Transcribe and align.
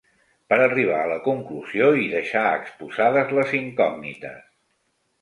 Per 0.53 0.57
arribar 0.63 1.01
a 1.01 1.09
la 1.11 1.17
conclusió 1.27 1.91
i 2.05 2.09
deixar 2.15 2.47
exposades 2.57 3.39
les 3.41 3.57
incògnites. 3.63 4.47